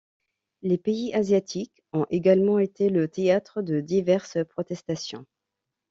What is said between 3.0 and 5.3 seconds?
théâtre de diverses protestations.